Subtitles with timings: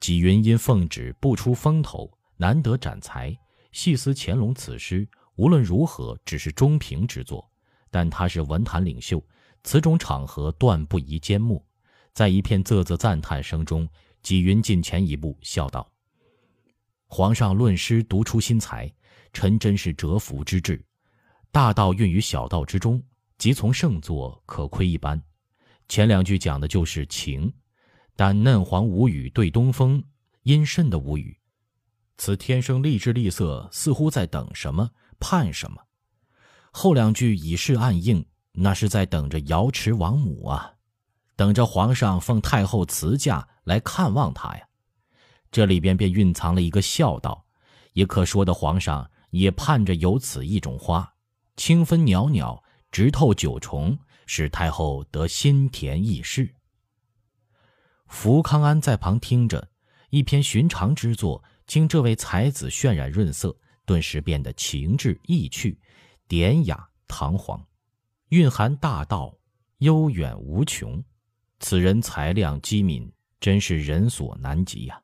[0.00, 3.36] 纪云因奉旨不出风头，难得展才，
[3.70, 7.46] 细思乾隆此诗无论如何只是中平之作，
[7.90, 9.22] 但他是文坛领袖，
[9.62, 11.62] 此种场合断不宜缄默。
[12.14, 13.86] 在一片啧啧赞叹声中，
[14.22, 15.86] 纪云近前一步，笑道
[17.06, 18.92] ：“皇上论诗独出心裁，
[19.34, 20.82] 臣真是折服之至。
[21.52, 23.02] 大道蕴于小道之中，
[23.36, 25.22] 即从圣作，可窥一斑。
[25.88, 27.52] 前两句讲的就是情。”
[28.20, 30.04] 但嫩黄无语对东风，
[30.42, 31.38] 阴甚的无语。
[32.18, 35.78] 此天生丽质丽色，似乎在等什么，盼什么。
[36.70, 38.22] 后两句以示暗应，
[38.52, 40.74] 那是在等着瑶池王母啊，
[41.34, 44.68] 等着皇上奉太后辞驾来看望他呀。
[45.50, 47.46] 这里边便蕴藏了一个孝道，
[47.94, 51.10] 也可说的皇上也盼着有此一种花，
[51.56, 52.62] 清芬袅袅，
[52.92, 56.54] 直透九重，使太后得心田意事。
[58.10, 59.70] 福康安在旁听着，
[60.10, 65.78] 一篇寻常之作，经这位才子渲染润色，顿时变得情致意趣，
[66.26, 67.64] 典雅堂皇，
[68.30, 69.38] 蕴含大道，
[69.78, 71.02] 悠远无穷。
[71.60, 75.00] 此人才量机敏，真是人所难及呀！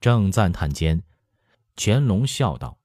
[0.00, 1.02] 正赞叹间，
[1.76, 2.78] 乾隆笑道：“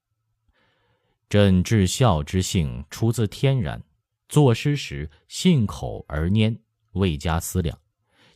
[1.30, 3.82] 朕至孝之性出自天然，
[4.28, 6.58] 作诗时信口而拈，
[6.92, 7.78] 未加思量。”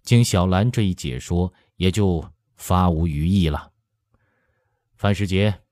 [0.04, 3.72] 经小兰这一解说，也就发无余意了。
[4.96, 5.62] 范世杰，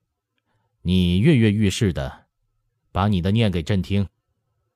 [0.80, 2.26] 你跃跃欲试的，
[2.90, 4.08] 把你的念给朕听。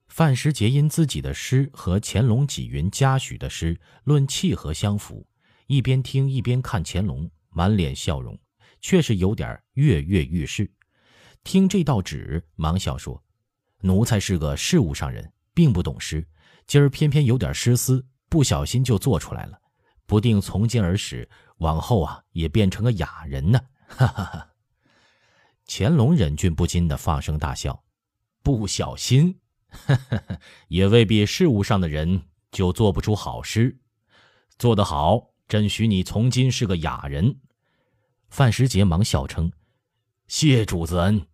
[0.09, 5.27] 范时杰因自己的诗和乾隆几云嘉许的诗论契合相符，
[5.67, 8.39] 一边听一边看乾隆，满脸笑容，
[8.83, 10.70] 却是有点跃跃欲试。
[11.45, 13.25] 听这道旨，忙笑说
[13.81, 16.27] ：“奴才是个事务上人，并不懂诗，
[16.67, 19.59] 今儿偏偏有点诗思。”不小心就做出来了，
[20.05, 23.59] 不定从今而始，往后啊也变成个哑人呢！
[23.89, 24.51] 哈哈哈。
[25.67, 27.83] 乾隆忍俊不禁的放声大笑，
[28.42, 29.41] 不小心，
[30.69, 33.80] 也未必事务上的人就做不出好诗，
[34.58, 37.41] 做得好，朕许你从今是个哑人。
[38.29, 39.51] 范时杰忙笑称
[40.29, 41.27] ：“谢主子恩。”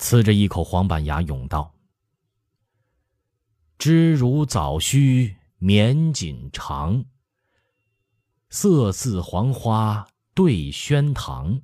[0.00, 1.74] 呲着一口黄板牙，咏道
[3.76, 7.04] ：“知如早须。”绵锦长，
[8.50, 11.62] 色似黄花对轩堂。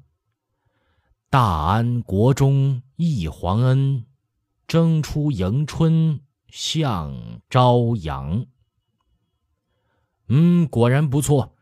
[1.29, 4.07] 大安国中一皇恩，
[4.67, 8.47] 争出迎春向朝阳。
[10.29, 11.57] 嗯，果然不错，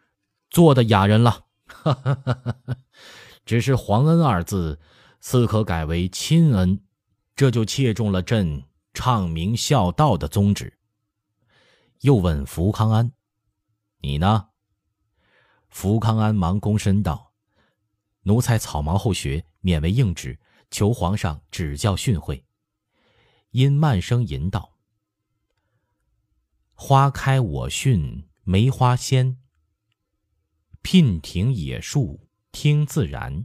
[0.51, 1.47] 做的雅人了。
[3.45, 4.79] 只是“皇恩”二字，
[5.21, 6.81] 似可改为“亲恩”，
[7.35, 8.65] 这就切中了朕
[8.95, 10.80] 唱明孝道的宗旨。
[12.00, 13.12] 又问福康安
[14.00, 14.49] ：“你呢？”
[15.69, 17.33] 福康安忙躬身道
[18.25, 20.38] ：“奴才草莽后学，勉为应旨，
[20.71, 22.44] 求皇上指教训诲。”
[23.53, 24.78] 因慢声吟道
[26.72, 29.38] ：“花开我训梅花鲜，
[30.82, 33.44] 聘庭野树听自然。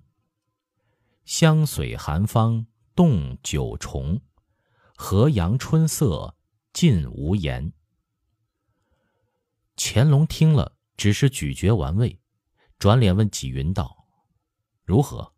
[1.25, 4.21] 香水寒芳动九重，
[4.95, 6.37] 河阳春色
[6.71, 7.73] 尽无言。”
[9.77, 12.17] 乾隆听了，只是咀嚼玩味，
[12.79, 14.05] 转脸问纪云道
[14.85, 15.33] ：“如何？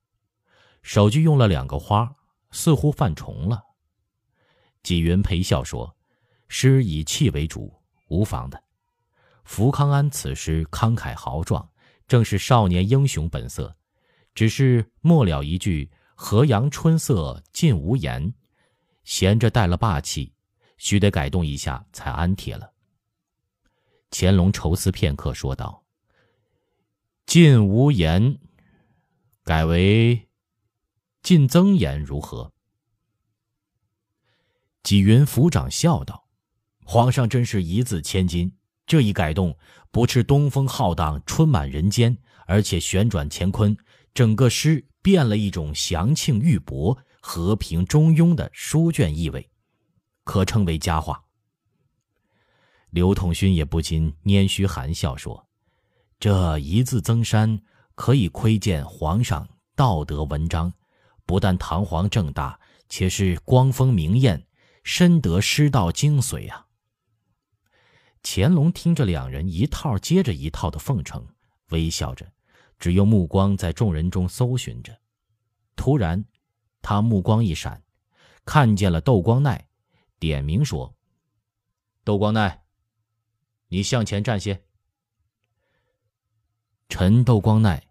[0.84, 2.16] 首句用了两个花，
[2.52, 3.64] 似乎犯重了。”
[4.84, 5.98] 纪云陪笑说
[6.48, 8.64] ：“诗以气为主，无妨的。
[9.44, 11.68] 福康安此诗慷慨豪壮，
[12.08, 13.76] 正是少年英雄本色。
[14.36, 18.34] 只是末了一句‘河阳春色尽无言’，
[19.04, 20.32] 闲着带了霸气，
[20.78, 22.72] 须得改动一下才安帖了。”
[24.10, 25.84] 乾隆愁思片刻，说道
[27.28, 28.40] ：“尽无言，
[29.44, 30.30] 改为
[31.22, 32.54] 尽增言，如何？”
[34.82, 36.30] 纪云府长笑道
[36.86, 39.58] ：“皇上真是一字千金，这一改动，
[39.92, 43.76] 不啻东风浩荡，春满人间，而且旋转乾坤，
[44.14, 49.52] 整个诗变了一种祥庆玉帛、和平中庸的书卷意味，
[50.24, 51.22] 可称为佳话。”
[52.90, 55.48] 刘统勋也不禁拈须含笑说
[56.20, 57.62] ：“这一字增删，
[57.96, 60.74] 可以窥见皇上道德文章，
[61.26, 64.48] 不但堂皇正大，且是光风明艳，
[64.84, 66.66] 深得师道精髓啊。”
[68.24, 71.28] 乾隆听着两人一套接着一套的奉承，
[71.70, 72.32] 微笑着，
[72.80, 74.98] 只用目光在众人中搜寻着。
[75.76, 76.26] 突然，
[76.82, 77.84] 他目光一闪，
[78.46, 79.60] 看见了窦光鼐，
[80.20, 80.96] 点名说
[82.04, 82.60] ：“窦光鼐。”
[83.68, 84.64] 你向前站些。
[86.90, 87.82] 臣窦光鼐，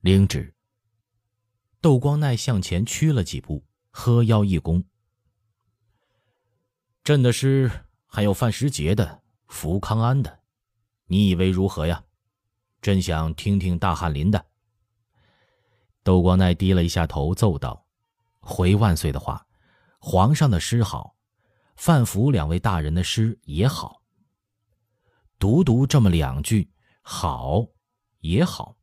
[0.00, 0.54] 领旨。
[1.80, 4.84] 窦光鼐向前屈了几步，呵腰一躬。
[7.02, 7.70] 朕的诗
[8.06, 10.40] 还有范时杰的、福康安的，
[11.06, 12.04] 你以为如何呀？
[12.80, 14.44] 朕想听听大翰林的。
[16.02, 17.86] 窦光鼐低了一下头，奏道
[18.40, 19.46] ：“回万岁的话，
[19.98, 21.16] 皇上的诗好，
[21.76, 24.01] 范福两位大人的诗也好。
[25.42, 26.70] 独独这么两句，
[27.02, 27.66] 好，
[28.20, 28.76] 也好，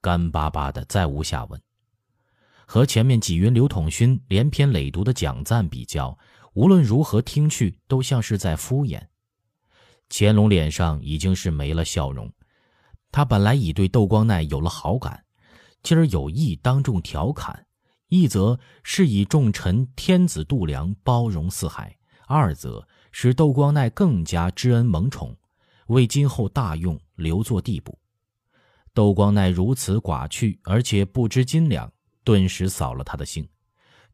[0.00, 1.62] 干巴巴的，再无下文。
[2.66, 6.18] 和前面纪云、刘统勋连篇累牍的奖赞比较，
[6.54, 9.00] 无论如何听去都像是在敷衍。
[10.08, 12.28] 乾隆脸上已经是没了笑容。
[13.12, 15.26] 他本来已对窦光鼐有了好感。”
[15.84, 17.66] 今儿有意当众调侃，
[18.08, 21.96] 一则是以重臣天子度量包容四海；
[22.26, 25.36] 二则使窦光鼐更加知恩蒙宠，
[25.88, 27.98] 为今后大用留作地补。
[28.94, 31.92] 窦光鼐如此寡趣，而且不知斤两，
[32.24, 33.48] 顿时扫了他的兴。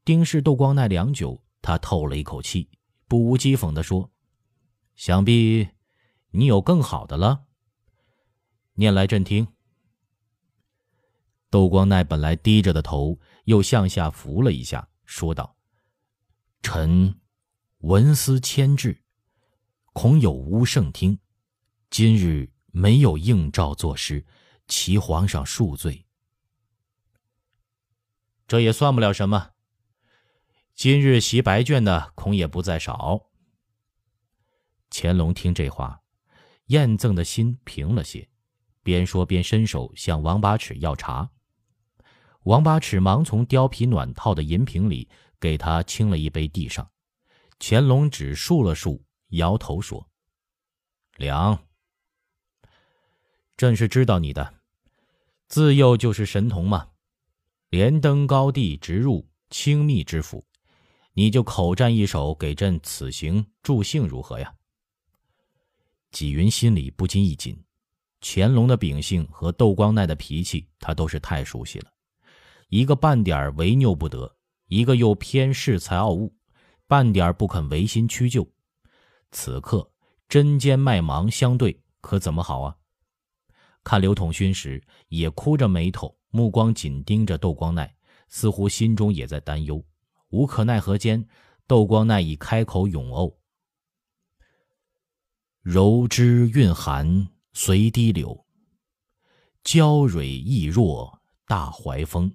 [0.04, 2.68] 盯视窦光鼐良久，他透了一口气，
[3.08, 4.10] 不无讥讽地说
[4.96, 5.68] ：“想必
[6.30, 7.44] 你有更好的了。
[8.74, 9.46] 念来朕听。”
[11.48, 15.56] 窦光鼐本来低着的头，又向下扶了一下，说道
[16.60, 17.20] ：“臣
[17.78, 19.02] 文思牵制，
[19.94, 21.18] 恐有无圣听。
[21.96, 24.26] 今日没有应召作诗，
[24.66, 26.04] 祈皇上恕罪。
[28.48, 29.52] 这也算不了什么。
[30.74, 33.30] 今日习白卷的，恐也不在少。”
[34.90, 36.02] 乾隆听这话，
[36.66, 38.28] 验赠的心平了些，
[38.82, 41.30] 边说边伸手向王八尺要茶。
[42.42, 45.08] 王八尺忙从貂皮暖套的银瓶里
[45.38, 46.90] 给他倾了一杯，递上。
[47.60, 50.10] 乾隆只漱了漱，摇头说
[51.18, 51.56] ：“凉。
[53.56, 54.54] 朕是知道你的，
[55.48, 56.88] 自幼就是神童嘛，
[57.70, 60.44] 连登高地，直入清密之府，
[61.12, 64.52] 你就口占一首，给朕此行助兴如何呀？”
[66.10, 67.56] 纪云心里不禁一紧，
[68.20, 71.92] 乾隆的秉性和窦光鼐的脾气，他都是太熟悉了。
[72.68, 74.36] 一个半点违拗不得，
[74.66, 76.34] 一个又偏恃才傲物，
[76.88, 78.48] 半点不肯违心屈就。
[79.30, 79.92] 此刻
[80.28, 82.76] 针尖麦芒相对，可怎么好啊？
[83.84, 87.88] 看刘统勋时，也哭着眉头，目光紧盯着窦光鼐，
[88.28, 89.84] 似乎心中也在担忧。
[90.30, 91.28] 无可奈何间，
[91.66, 93.36] 窦光鼐已开口咏哦
[95.60, 98.44] ：“柔枝蕴含随堤流，
[99.62, 102.34] 娇蕊意若大怀风。”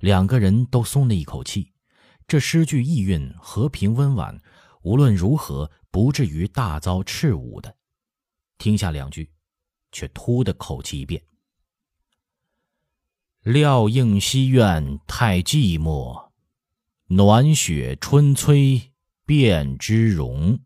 [0.00, 1.72] 两个人都松了一口气，
[2.26, 4.42] 这诗句意韵和平温婉，
[4.82, 7.76] 无论如何不至于大遭斥侮的。
[8.58, 9.30] 听下两句，
[9.96, 11.22] 却突的口气一变。
[13.40, 16.28] 料应西苑太寂寞，
[17.06, 18.92] 暖雪春催
[19.24, 20.60] 变之容。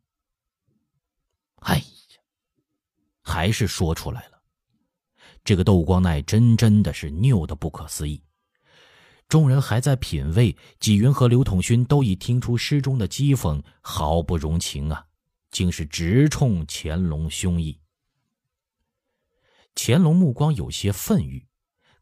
[1.60, 1.84] 哎呀，
[3.22, 4.42] 还是说出来了。
[5.44, 8.20] 这个窦光鼐真真的是拗的不可思议。
[9.28, 15.06] 众人还在品味，纪云和刘统勋都已听出诗中的讥讽，毫不容情啊，
[15.52, 17.76] 竟是直冲乾隆胸臆。
[19.82, 21.48] 乾隆目光有些愤郁，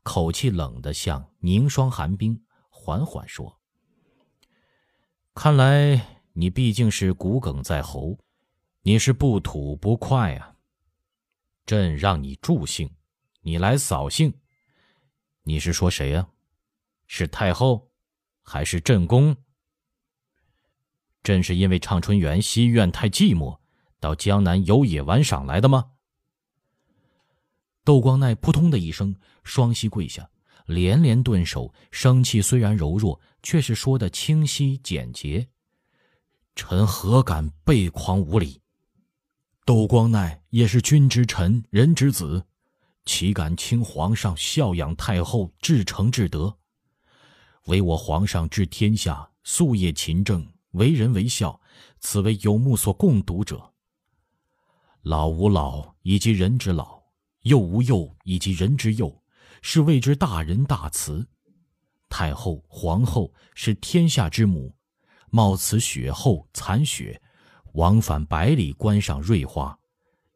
[0.03, 3.61] 口气冷得像凝霜寒冰，缓缓说
[5.33, 8.19] ：“看来你毕竟是骨梗在喉，
[8.83, 10.57] 你是不吐不快啊。
[11.67, 12.93] 朕让你助兴，
[13.43, 14.35] 你来扫兴，
[15.45, 16.29] 你是说谁呀？”
[17.07, 17.93] 是太后，
[18.43, 19.37] 还是朕宫？
[21.23, 23.61] 朕是因为畅春园西苑太寂寞，
[24.01, 25.93] 到江南游野玩赏来的吗？
[27.89, 30.29] 窦光鼐扑通的一声，双膝跪下，
[30.67, 35.49] 连连顿首，声气虽然柔弱，却是说的清晰简洁。
[36.55, 38.61] 臣何敢背狂无礼？
[39.65, 42.45] 窦光鼐也是君之臣，人之子，
[43.07, 46.55] 岂敢轻皇上孝养太后，至诚至德？
[47.69, 51.59] 唯我皇上治天下，夙夜勤政，为人为孝，
[52.01, 53.73] 此为有目所共睹者。
[55.01, 56.98] 老吾老以及人之老，
[57.43, 59.23] 幼吾幼以及人之幼，
[59.63, 61.27] 是谓之大仁大慈。
[62.09, 64.75] 太后、皇后是天下之母，
[65.31, 67.21] 冒此雪后残雪，
[67.75, 69.79] 往返百里观赏瑞花，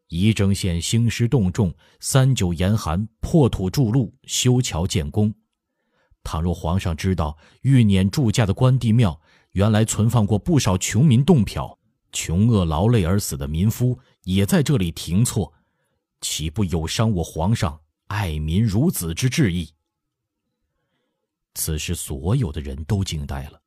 [0.09, 5.35] 仪征县兴师动众，三九严寒，破土筑路，修桥建宫。
[6.23, 9.21] 倘若皇上知道玉辇铸架的关帝庙
[9.53, 11.77] 原来存放过不少穷民冻殍、
[12.13, 15.53] 穷饿劳累而死的民夫，也在这里停错，
[16.23, 19.69] 岂不有伤我皇上爱民如子之志意？
[21.55, 23.61] 此时，所有的人都惊呆了。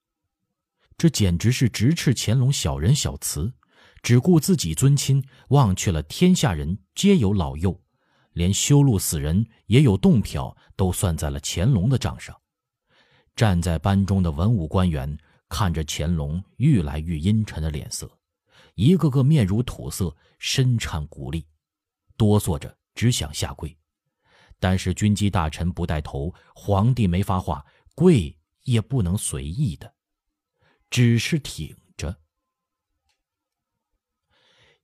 [0.98, 3.54] 这简直是直斥乾隆小人小慈，
[4.02, 7.80] 只顾自己尊亲，忘却了天下人皆有老幼，
[8.32, 12.36] 连修路死人也有洞牒，都算在了乾隆的账上。
[13.36, 15.18] 站在班中的文武官员
[15.50, 18.10] 看着乾隆愈来愈阴沉的脸色，
[18.76, 21.46] 一个个面如土色，身颤骨立，
[22.18, 23.78] 哆嗦着只想下跪。
[24.60, 29.94] 但是军机大臣不带头，皇帝没发话，跪也不能随意的。
[30.90, 32.18] 只是挺着。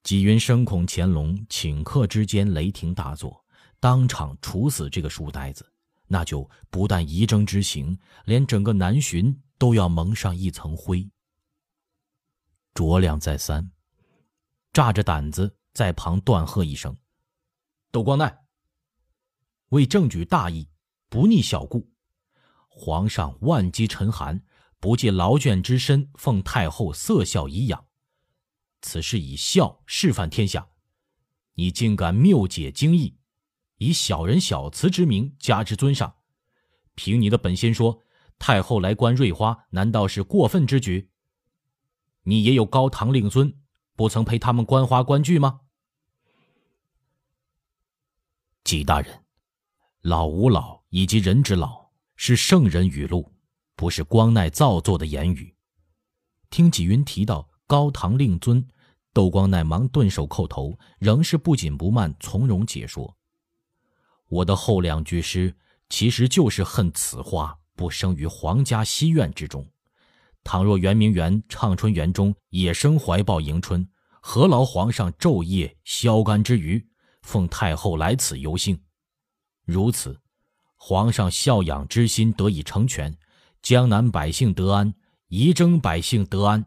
[0.03, 3.45] 纪云生恐乾隆顷刻之间雷霆大作，
[3.79, 5.71] 当场处死这个书呆子，
[6.07, 11.09] 那就不但仪征之刑，连整个南巡都要蒙上一层灰。
[12.73, 13.71] 酌量再三，
[14.73, 16.97] 炸着胆子在旁断喝一声
[17.91, 18.45] ：“窦光鼐，
[19.69, 20.69] 为正举大义，
[21.09, 21.91] 不逆小故，
[22.69, 24.43] 皇上万机沉寒。”
[24.81, 27.85] 不借劳倦之身奉太后色孝颐养，
[28.81, 30.69] 此事以孝示范天下，
[31.53, 33.15] 你竟敢谬解经义，
[33.77, 36.15] 以小人小词之名加之尊上，
[36.95, 38.01] 凭你的本心说，
[38.39, 41.11] 太后来观瑞花，难道是过分之举？
[42.23, 43.55] 你也有高堂令尊，
[43.95, 45.59] 不曾陪他们观花观剧吗？
[48.71, 49.13] 纪大人，
[49.99, 53.29] 老吾老以及人之老，是圣人语录。
[53.75, 55.53] 不是光奈造作的言语。
[56.49, 58.65] 听纪云提到高堂令尊，
[59.11, 63.13] 窦光奈忙顿首叩头，仍是不紧不慢从容解说
[64.29, 65.53] ：“我的后两句诗，
[65.89, 69.69] 其实就是恨此花不生于皇家西苑之中。
[70.45, 73.85] 倘若圆明园、畅春园中也生怀抱迎春，
[74.21, 76.87] 何劳皇上昼夜消肝之余，
[77.21, 78.79] 奉太后来此游幸？
[79.63, 80.19] 如此，
[80.75, 83.17] 皇上孝养之心得以成全。”
[83.61, 84.91] 江南百姓得安，
[85.27, 86.65] 仪征百姓得安。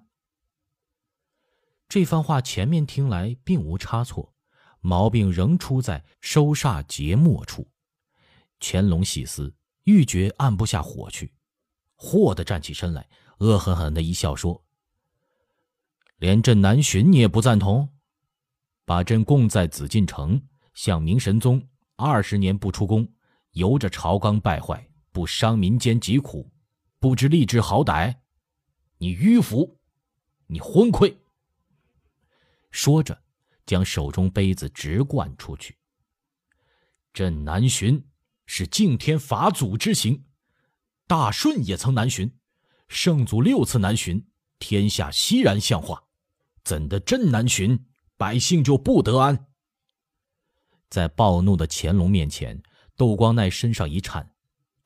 [1.89, 4.33] 这番话前面听来并无差错，
[4.81, 7.69] 毛病仍出在收煞节末处。
[8.61, 11.35] 乾隆细思，欲觉按不下火去，
[11.97, 13.09] 霍地站起身来，
[13.39, 14.65] 恶狠狠的一笑说
[16.19, 17.89] ：“连朕南巡你也不赞同？
[18.85, 20.41] 把朕供在紫禁城，
[20.75, 23.09] 向明神宗二十年不出宫，
[23.53, 26.51] 由着朝纲败坏，不伤民间疾苦。”
[27.01, 28.17] 不知立志好歹，
[28.97, 29.79] 你迂腐，
[30.47, 31.15] 你昏聩。
[32.71, 33.23] 说着，
[33.67, 35.77] 将手中杯子直灌出去。
[37.13, 38.03] 朕南巡
[38.47, 40.25] 是敬天法祖之行，
[41.07, 42.35] 大顺也曾南巡，
[42.89, 44.27] 圣祖六次南巡，
[44.59, 46.05] 天下熙然相化，
[46.65, 47.79] 怎的朕南巡，
[48.17, 49.47] 百姓就不得安？
[50.89, 52.63] 在暴怒的乾隆面前，
[52.97, 54.33] 窦光鼐身上一颤。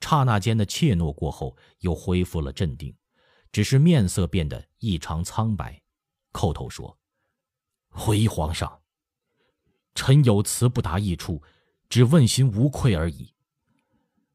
[0.00, 2.96] 刹那间的怯懦过后，又恢复了镇定，
[3.52, 5.82] 只是面色变得异常苍白，
[6.32, 6.96] 叩头说
[7.90, 8.80] ：“回皇上，
[9.94, 11.42] 臣有词不达意处，
[11.90, 13.34] 只问心无愧而已。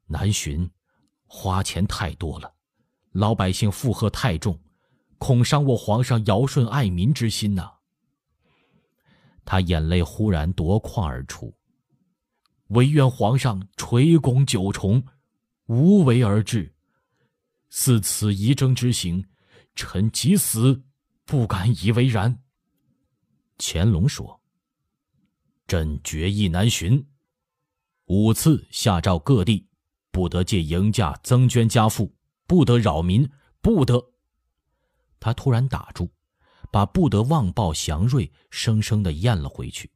[0.06, 0.70] 南巡，
[1.26, 2.54] 花钱太多了，
[3.14, 4.62] 老百姓负荷太重，
[5.18, 7.72] 恐伤我皇上尧舜爱民之心呐。”
[9.46, 11.54] 他眼泪忽然夺眶而出，
[12.68, 15.04] 唯愿皇上垂拱九重。
[15.68, 16.76] 无为而治，
[17.70, 19.26] 似此仪征之行，
[19.76, 20.84] 臣即死
[21.24, 22.44] 不敢以为然。
[23.58, 24.42] 乾隆说
[25.66, 27.08] ：“朕决意南巡，
[28.08, 29.66] 五次下诏各地，
[30.12, 32.14] 不得借迎驾增捐家赋，
[32.46, 33.28] 不得扰民，
[33.62, 34.12] 不得。”
[35.22, 36.12] 他突然打住，
[36.74, 39.92] 把“不得妄报祥瑞”生生的咽了回去。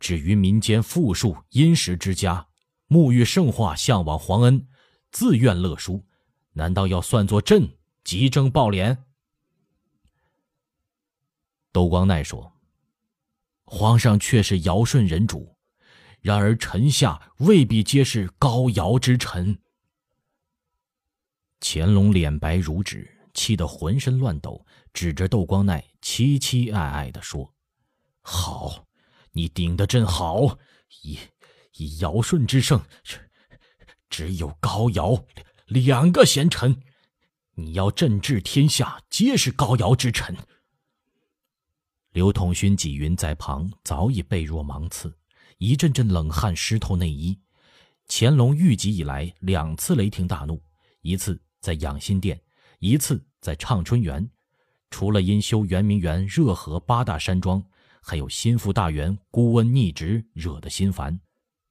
[0.00, 2.48] 至于民间富庶殷实之家，
[2.88, 4.66] 沐浴圣化，向往皇恩，
[5.12, 6.04] 自愿乐书，
[6.54, 9.04] 难道要算作朕急征暴敛？
[11.70, 12.52] 窦光鼐说
[13.66, 15.56] ：“皇上却是尧舜人主，
[16.22, 19.60] 然而臣下未必皆是高尧之臣。”
[21.62, 24.64] 乾隆脸白如纸，气得浑身乱抖，
[24.94, 27.52] 指着窦光鼐，凄凄哀哀的说
[28.22, 28.86] ：“好，
[29.32, 30.58] 你顶得真好，
[31.02, 31.18] 以。”
[31.76, 32.80] 以尧舜之圣，
[34.08, 35.24] 只有高尧
[35.66, 36.80] 两个贤臣。
[37.54, 40.36] 你要朕治天下，皆是高尧之臣。
[42.12, 45.18] 刘统勋、纪云在旁早已背若芒刺，
[45.58, 47.36] 一阵阵冷汗湿透内衣。
[48.06, 50.62] 乾隆御疾以来两次雷霆大怒，
[51.00, 52.40] 一次在养心殿，
[52.84, 54.30] 一次在畅春园。
[54.90, 57.64] 除了因修圆明园热河八大山庄，
[58.02, 61.18] 还有心腹大员孤温逆直惹得心烦，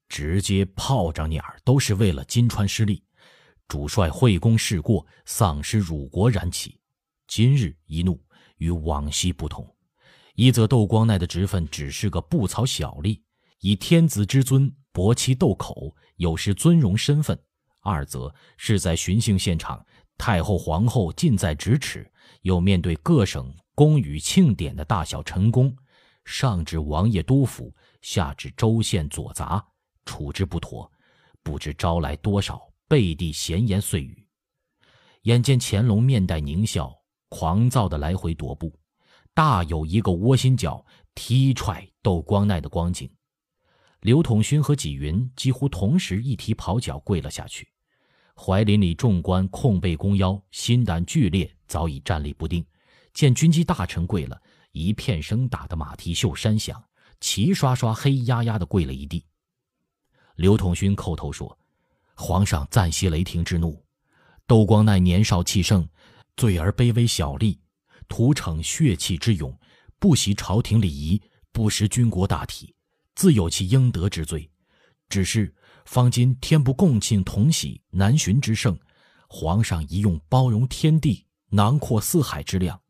[0.08, 3.00] 直接炮仗眼儿都是为了金川失利，
[3.68, 6.80] 主帅会功事过，丧失辱国燃起。
[7.28, 8.20] 今日一怒，
[8.56, 9.64] 与往昔不同。
[10.34, 13.20] 一则窦光鼐的职分只是个布草小吏，
[13.60, 17.36] 以天子之尊博其斗口，有失尊荣身份；
[17.82, 22.10] 二则是在巡幸现场，太后、皇后近在咫尺，
[22.42, 25.76] 又面对各省宫与庆典的大小臣宫，
[26.24, 29.64] 上至王爷督府，下至州县左杂，
[30.04, 30.90] 处置不妥，
[31.42, 34.26] 不知招来多少背地闲言碎语。
[35.22, 36.94] 眼见乾隆面带狞笑，
[37.28, 38.78] 狂躁的来回踱步。
[39.34, 43.10] 大有一个窝心脚踢踹窦光鼐的光景，
[44.00, 47.68] 刘统勋和纪云几乎同时一提袍脚跪了下去，
[48.36, 52.64] 怀林里众官空背弓腰，心胆俱裂，早已站立不定。
[53.12, 54.40] 见军机大臣跪了，
[54.72, 56.82] 一片声打得马蹄袖山响，
[57.20, 59.24] 齐刷刷黑压压的跪了一地。
[60.36, 61.56] 刘统勋叩头说
[62.16, 63.84] ：“皇上暂息雷霆之怒，
[64.46, 65.88] 窦光鼐年少气盛，
[66.36, 67.56] 罪而卑微小吏。”
[68.08, 69.56] 徒逞血气之勇，
[69.98, 71.22] 不习朝廷礼仪，
[71.52, 72.74] 不识军国大体，
[73.14, 74.50] 自有其应得之罪。
[75.08, 78.78] 只是方今天不共庆同喜南巡之盛，
[79.28, 82.80] 皇上宜用包容天地、囊括四海之量，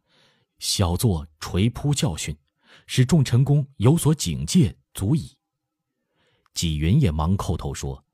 [0.59, 2.37] 小作垂扑教训，
[2.87, 5.37] 使众臣公有所警戒，足矣。
[6.55, 8.05] 纪云也忙叩头说：“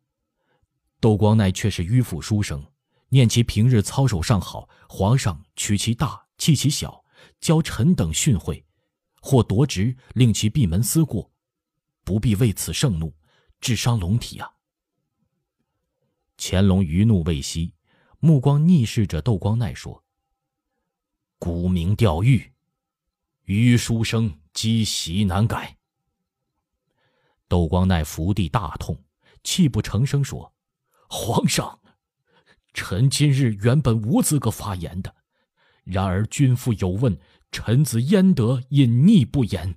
[0.99, 2.67] 窦光鼐却是迂腐书生，
[3.11, 7.05] 念其平日操守尚好，皇上取其大。”弃其小，
[7.39, 8.65] 教臣等训诲，
[9.21, 11.31] 或夺职，令其闭门思过，
[12.03, 13.15] 不必为此盛怒，
[13.61, 14.51] 致伤龙体啊！
[16.43, 17.75] 乾隆余怒未息，
[18.19, 20.03] 目光逆视着窦光鼐说
[21.39, 22.55] ：“沽名钓誉，
[23.45, 25.77] 余书生积习难改。”
[27.47, 29.05] 窦光鼐伏地大痛，
[29.45, 30.55] 泣不成声说
[31.11, 31.79] ：“皇上，
[32.73, 35.15] 臣今日原本无资格发言的。”
[35.85, 37.21] 然而君父有问，
[37.53, 39.77] 臣子焉得隐匿不言？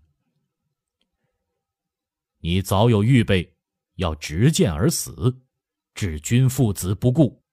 [2.37, 3.57] 你早有预备，
[3.95, 5.42] 要执剑而死，
[5.93, 7.43] 置君父子不顾，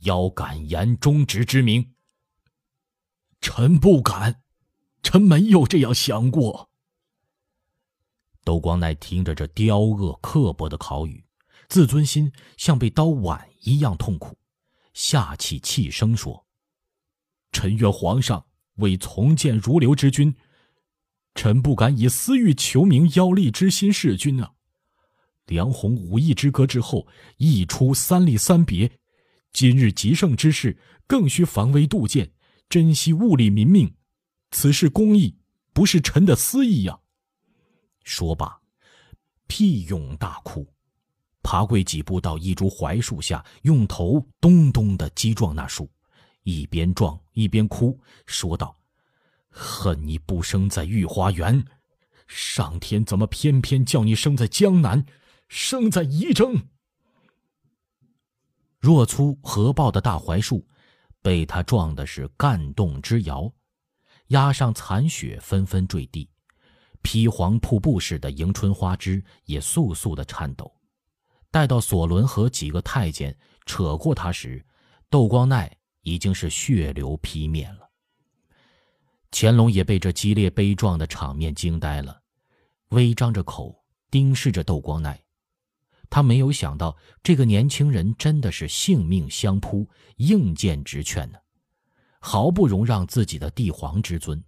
[0.00, 1.94] 邀敢言忠直之名。
[3.40, 4.42] 臣不敢，
[5.02, 6.70] 臣没有这样想过。
[8.42, 11.26] 窦光鼐听着这刁恶刻薄的考语，
[11.68, 14.38] 自尊心像被刀剜一样痛苦，
[14.94, 16.46] 下气气声说。
[17.52, 20.34] 臣愿皇上为从谏如流之君，
[21.34, 24.54] 臣不敢以私欲求名邀立之心弑君啊！
[25.50, 28.90] 梁鸿武义之歌之后，一出三立三别，
[29.52, 32.30] 今日极盛之事，更需防微杜渐，
[32.68, 33.92] 珍惜物力民命。
[34.52, 35.36] 此事公义，
[35.72, 37.00] 不是臣的私意呀！
[38.04, 38.60] 说罢，
[39.48, 40.72] 屁涌大哭，
[41.42, 45.90] 爬跪几步到一株槐树下，用头咚咚的击撞那树。
[46.44, 48.76] 一边撞一边哭，说道
[49.50, 51.64] ：“恨你不生在御花园，
[52.28, 55.04] 上天怎么偏偏叫你生在江南，
[55.50, 56.68] 生在仪征？”
[58.80, 60.66] 若粗合抱的大槐树，
[61.20, 63.52] 被他撞的是干动之摇，
[64.28, 66.30] 压上残雪纷纷坠地，
[67.02, 70.74] 披黄瀑布似的迎春花枝也簌簌的颤抖。
[71.50, 73.36] 待到索伦和几个太监
[73.66, 74.64] 扯过他时，
[75.10, 75.70] 窦光鼐。
[76.02, 77.90] 已经是血流披面了。
[79.30, 82.22] 乾隆也被这激烈悲壮的场面惊呆了，
[82.88, 85.14] 微张着口盯视着窦光鼐。
[86.10, 91.38] 他没有想到，这个年轻人真的是性命相扑，硬剑直劝呢，
[92.18, 94.42] 毫不容让自己的帝皇之尊。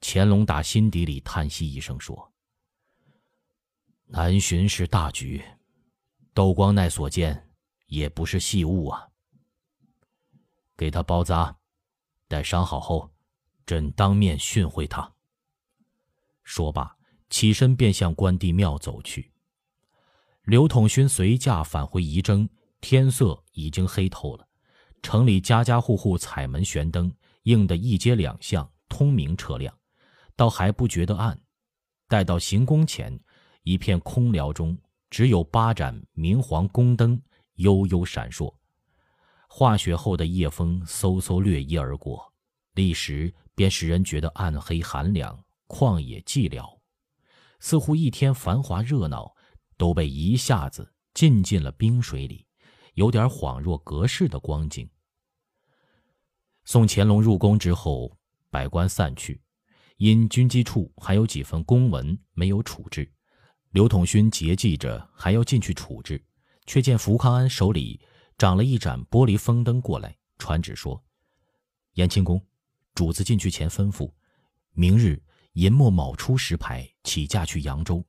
[0.00, 2.32] 乾隆打心底里叹息一声说
[4.08, 5.44] ：“南巡是大局，
[6.32, 7.50] 窦光鼐所见
[7.86, 9.06] 也不是细物啊。”
[10.76, 11.56] 给他包扎，
[12.26, 13.12] 待伤好后，
[13.66, 15.12] 朕当面训诲他。
[16.42, 16.96] 说罢，
[17.28, 19.31] 起身便向关帝庙走去。
[20.44, 22.48] 刘统勋随驾返回仪征，
[22.80, 24.48] 天色已经黑透了。
[25.00, 27.12] 城里家家户户彩门悬灯，
[27.44, 29.72] 映得一街两巷通明车辆，
[30.34, 31.38] 倒还不觉得暗。
[32.08, 33.18] 待到行宫前，
[33.62, 34.76] 一片空辽中，
[35.10, 37.20] 只有八盏明黄宫灯
[37.54, 38.52] 悠悠闪烁。
[39.48, 42.32] 化雪后的夜风嗖嗖掠衣而过，
[42.74, 46.78] 立时便使人觉得暗黑寒凉、旷野寂寥，
[47.60, 49.31] 似乎一天繁华热闹
[49.82, 52.46] 都被一下子浸进了冰水里，
[52.94, 54.88] 有点恍若隔世的光景。
[56.62, 58.16] 送乾隆入宫之后，
[58.48, 59.42] 百官散去，
[59.96, 63.12] 因军机处还有几份公文没有处置，
[63.72, 66.24] 刘统勋结记着还要进去处置，
[66.64, 68.00] 却见福康安手里
[68.38, 71.02] 长了一盏玻璃风灯过来，传旨说
[71.94, 72.40] ：“延庆公，
[72.94, 74.08] 主子进去前吩咐，
[74.74, 75.20] 明日
[75.54, 78.06] 寅末卯初时排起驾去扬州，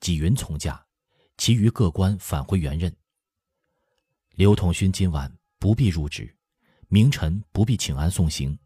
[0.00, 0.84] 纪云从驾，
[1.36, 2.94] 其余各官返回原任。
[4.34, 6.34] 刘统勋今晚不必入职。”
[6.88, 8.58] 明晨不必请安送行，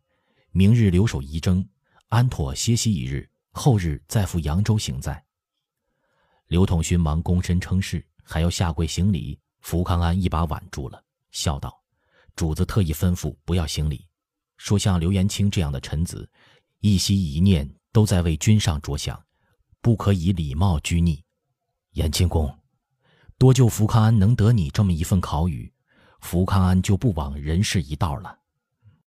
[0.51, 1.65] 明日留守仪征，
[2.09, 5.25] 安妥歇息一日，后日再赴扬州行在。
[6.49, 9.39] 刘统勋忙躬身称是，还要下跪行礼。
[9.61, 11.01] 福康安一把挽住了，
[11.31, 11.81] 笑道
[12.35, 14.05] ：“主子特意吩咐不要行礼，
[14.57, 16.29] 说像刘延清这样的臣子，
[16.81, 19.25] 一息一念都在为君上着想，
[19.81, 21.23] 不可以礼貌拘逆。
[21.97, 22.55] 延庆公，
[23.39, 25.73] 多就福康安能得你这么一份考语。”
[26.21, 28.39] 福康安就不枉人世一道了。